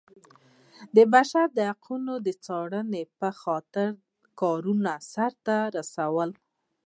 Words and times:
د 0.95 0.97
بشر 1.13 1.47
د 1.57 1.59
حقونو 1.69 2.13
د 2.25 2.27
څارنې 2.45 3.03
په 3.19 3.29
خاطر 3.41 3.89
کارونه 4.41 4.91
سرته 5.13 5.57
رسولي. 5.77 6.31